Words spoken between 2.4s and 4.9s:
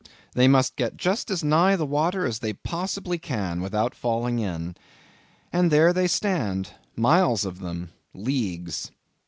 possibly can without falling in.